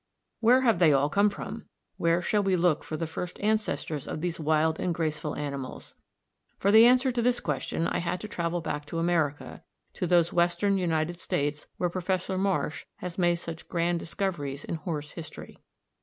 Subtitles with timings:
[0.39, 1.65] Where have they all come from?
[1.97, 5.93] Where shall we look for the first ancestors of these wild and graceful animals?
[6.57, 9.61] For the answer to this question I had to travel back to America,
[9.93, 15.11] to those Western United States where Professor Marsh has made such grand discoveries in horse
[15.11, 15.59] history.